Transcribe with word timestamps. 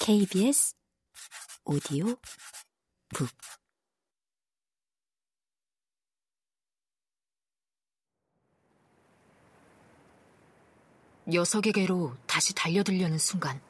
KBS 0.00 0.74
오디오 1.64 2.16
북 3.14 3.28
녀석에게로 11.26 12.16
다시 12.26 12.54
달려들려는 12.54 13.18
순간 13.18 13.60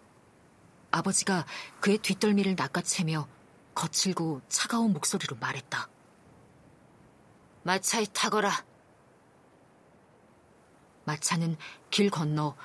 아버지가 0.90 1.46
그의 1.80 1.98
뒷덜미를 1.98 2.54
낚아채며 2.56 3.28
거칠고 3.74 4.42
차가운 4.48 4.92
목소리로 4.92 5.36
말했다. 5.36 5.88
마차에 7.62 8.06
타거라. 8.12 8.64
마차는 11.04 11.56
길 11.90 12.10
건너 12.10 12.56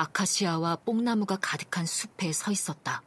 아카시아와 0.00 0.76
뽕나무가 0.76 1.36
가득한 1.36 1.84
숲에 1.84 2.32
서 2.32 2.50
있었다. 2.50 3.02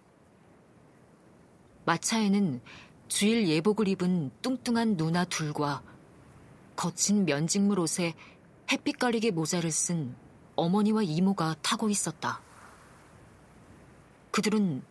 마차에는 1.85 2.61
주일 3.07 3.47
예복을 3.47 3.88
입은 3.88 4.31
뚱뚱한 4.43 4.95
누나 4.95 5.25
둘과 5.25 5.81
거친 6.75 7.25
면직물 7.25 7.79
옷에 7.79 8.13
햇빛 8.71 8.99
가리개 8.99 9.31
모자를 9.31 9.71
쓴 9.71 10.16
어머니와 10.55 11.02
이모가 11.02 11.55
타고 11.63 11.89
있었다. 11.89 12.41
그들은 14.30 14.83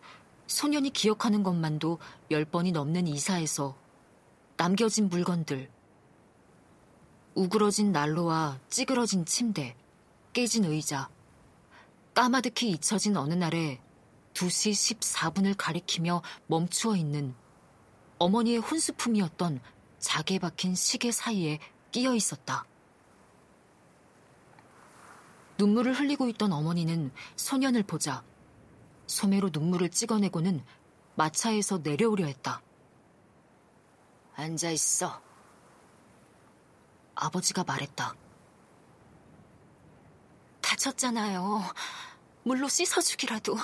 소년이 0.47 0.89
기억하는 0.89 1.41
것만도 1.41 1.99
열 2.31 2.43
번이 2.43 2.73
넘는 2.73 3.07
이사에서 3.07 3.77
남겨진 4.57 5.07
물건들, 5.07 5.69
우그러진 7.35 7.93
난로와 7.93 8.59
찌그러진 8.69 9.25
침대, 9.25 9.75
깨진 10.33 10.65
의자, 10.65 11.09
까마득히 12.13 12.69
잊혀진 12.69 13.17
어느 13.17 13.33
날에 13.33 13.81
2시 14.33 14.99
14분을 14.99 15.55
가리키며 15.57 16.21
멈추어 16.47 16.95
있는 16.95 17.35
어머니의 18.19 18.59
혼수품이었던 18.59 19.59
자개 19.99 20.37
박힌 20.37 20.75
시계 20.75 21.11
사이에 21.11 21.59
끼어 21.91 22.13
있었다. 22.13 22.65
눈물을 25.57 25.93
흘리고 25.93 26.27
있던 26.29 26.51
어머니는 26.51 27.11
소년을 27.35 27.83
보자 27.83 28.23
소매로 29.07 29.49
눈물을 29.51 29.89
찍어내고는 29.89 30.63
마차에서 31.15 31.79
내려오려 31.79 32.25
했다. 32.25 32.61
앉아 34.35 34.71
있어. 34.71 35.21
아버지가 37.15 37.63
말했다. 37.63 38.15
다쳤잖아요. 40.61 41.61
물로 42.43 42.67
씻어주기라도. 42.67 43.57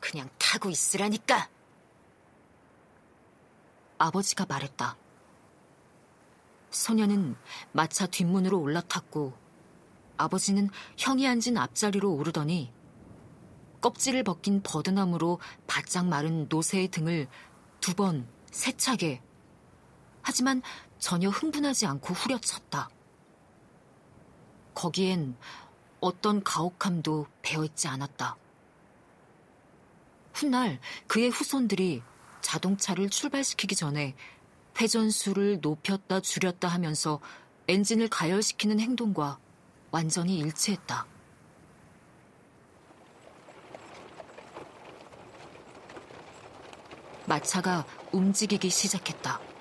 그냥 0.00 0.28
타고 0.38 0.70
있으라니까. 0.70 1.48
아버지가 3.98 4.46
말했다. 4.46 4.96
소녀는 6.70 7.36
마차 7.72 8.06
뒷문으로 8.06 8.58
올라탔고 8.58 9.34
아버지는 10.16 10.70
형이 10.96 11.28
앉은 11.28 11.56
앞자리로 11.56 12.12
오르더니 12.14 12.72
껍질을 13.80 14.22
벗긴 14.24 14.62
버드나무로 14.62 15.38
바짝 15.66 16.06
마른 16.06 16.46
노새의 16.48 16.88
등을 16.88 17.28
두 17.80 17.94
번 17.94 18.26
세차게 18.50 19.20
하지만 20.22 20.62
전혀 20.98 21.28
흥분하지 21.28 21.86
않고 21.86 22.14
후려쳤다. 22.14 22.88
거기엔 24.74 25.36
어떤 26.02 26.42
가혹함도 26.42 27.26
배어있지 27.42 27.86
않았다. 27.86 28.36
훗날 30.34 30.80
그의 31.06 31.30
후손들이 31.30 32.02
자동차를 32.40 33.08
출발시키기 33.08 33.76
전에 33.76 34.16
회전수를 34.80 35.60
높였다 35.60 36.20
줄였다 36.20 36.66
하면서 36.66 37.20
엔진을 37.68 38.08
가열시키는 38.08 38.80
행동과 38.80 39.38
완전히 39.92 40.38
일치했다. 40.38 41.06
마차가 47.26 47.86
움직이기 48.10 48.68
시작했다. 48.68 49.51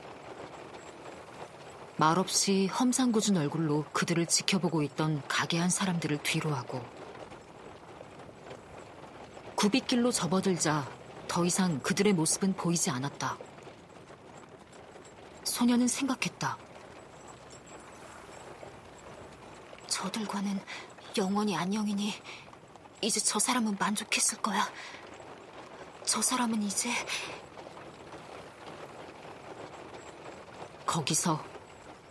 말없이 2.02 2.66
험상궂은 2.66 3.38
얼굴로 3.38 3.86
그들을 3.94 4.26
지켜보고 4.26 4.82
있던 4.82 5.22
가게 5.28 5.60
한 5.60 5.70
사람들을 5.70 6.24
뒤로 6.24 6.52
하고 6.52 6.84
굽이길로 9.56 10.12
접어들자 10.12 10.90
더 11.28 11.46
이상 11.46 11.80
그들의 11.82 12.14
모습은 12.14 12.54
보이지 12.54 12.90
않았다. 12.90 13.38
소녀는 15.44 15.88
생각했다. 15.88 16.58
저들과는 19.86 20.60
영원히 21.20 21.56
안녕이니 21.56 22.16
이제 23.02 23.20
저 23.20 23.38
사람은 23.38 23.78
만족했을 23.80 24.42
거야. 24.42 24.68
저 26.04 26.20
사람은 26.20 26.64
이제 26.64 26.90
거기서 30.88 31.51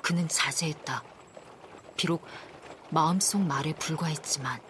그는 0.03 0.29
자제했다. 0.29 1.03
비록 1.97 2.25
마음속 2.91 3.41
말에 3.41 3.73
불과했지만 3.75 4.61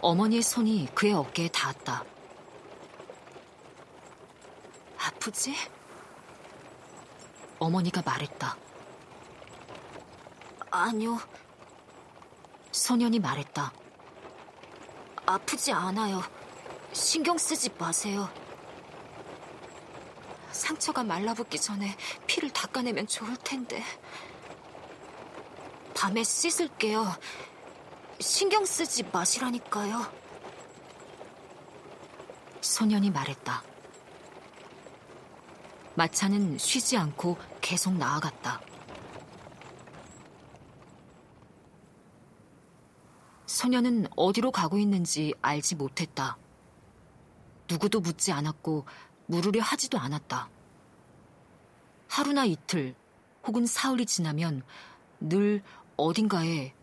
어머니의 0.00 0.42
손이 0.42 0.88
그의 0.94 1.12
어깨에 1.12 1.48
닿았다. 1.48 2.04
아프지? 4.98 5.54
어머니가 7.58 8.02
말했다. 8.04 8.56
아니요. 10.70 11.18
소년이 12.72 13.18
말했다. 13.18 13.72
아프지 15.26 15.72
않아요. 15.72 16.22
신경 16.92 17.36
쓰지 17.36 17.70
마세요. 17.78 18.28
상처가 20.52 21.04
말라붙기 21.04 21.60
전에 21.60 21.96
피를 22.26 22.50
닦아내면 22.50 23.06
좋을 23.06 23.36
텐데. 23.36 23.82
밤에 25.94 26.22
씻을게요. 26.22 27.06
신경 28.20 28.64
쓰지 28.64 29.04
마시라니까요. 29.04 30.12
소년이 32.60 33.10
말했다. 33.10 33.62
마차는 35.94 36.58
쉬지 36.58 36.96
않고 36.96 37.36
계속 37.60 37.94
나아갔다. 37.94 38.60
소년은 43.46 44.06
어디로 44.16 44.52
가고 44.52 44.78
있는지 44.78 45.34
알지 45.42 45.74
못했다. 45.74 46.38
누구도 47.68 48.00
묻지 48.00 48.32
않았고 48.32 48.86
물으려 49.30 49.62
하지도 49.62 49.96
않았다. 49.98 50.50
하루나 52.08 52.44
이틀 52.44 52.96
혹은 53.46 53.64
사흘이 53.64 54.04
지나면 54.04 54.62
늘 55.20 55.62
어딘가에 55.96 56.74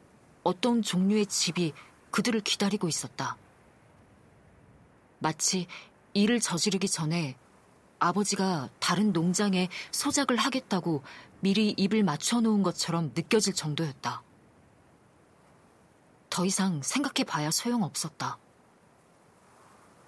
어떤 0.44 0.82
종류의 0.82 1.26
집이 1.26 1.74
그들을 2.10 2.40
기다리고 2.40 2.88
있었다. 2.88 3.38
마치 5.20 5.68
일을 6.14 6.40
저지르기 6.40 6.88
전에 6.88 7.38
아버지가 8.00 8.70
다른 8.80 9.12
농장에 9.12 9.68
소작을 9.92 10.38
하겠다고 10.38 11.04
미리 11.42 11.72
입을 11.72 12.04
맞춰 12.04 12.40
놓은 12.40 12.64
것처럼 12.64 13.12
느껴질 13.14 13.56
정도였다. 13.56 14.24
더 16.30 16.46
이상 16.46 16.82
생각해 16.82 17.26
봐야 17.26 17.52
소용없었다. 17.52 18.38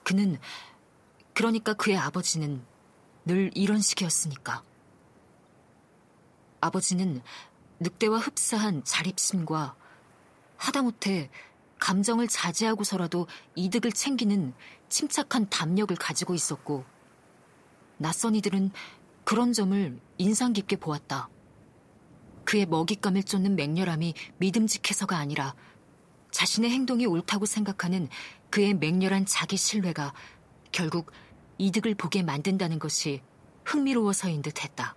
그는 0.03 0.39
그러니까 1.39 1.73
그의 1.73 1.95
아버지는 1.95 2.61
늘 3.23 3.49
이런 3.55 3.79
식이었으니까. 3.79 4.61
아버지는 6.59 7.21
늑대와 7.79 8.19
흡사한 8.19 8.83
자립심과 8.83 9.73
하다못해 10.57 11.29
감정을 11.79 12.27
자제하고서라도 12.27 13.27
이득을 13.55 13.93
챙기는 13.93 14.53
침착한 14.89 15.47
담력을 15.49 15.95
가지고 15.95 16.33
있었고, 16.33 16.83
낯선 17.95 18.35
이들은 18.35 18.71
그런 19.23 19.53
점을 19.53 19.97
인상 20.17 20.51
깊게 20.51 20.75
보았다. 20.75 21.29
그의 22.43 22.65
먹잇감을 22.65 23.23
쫓는 23.23 23.55
맹렬함이 23.55 24.13
믿음직해서가 24.39 25.17
아니라 25.17 25.55
자신의 26.31 26.69
행동이 26.69 27.05
옳다고 27.05 27.45
생각하는 27.45 28.09
그의 28.49 28.73
맹렬한 28.73 29.25
자기 29.25 29.55
신뢰가 29.55 30.13
결국 30.73 31.13
이득을 31.59 31.93
보게 31.93 32.23
만든다는 32.23 32.79
것이 32.79 33.21
흥미로워서인 33.65 34.41
듯 34.41 34.63
했다. 34.63 34.95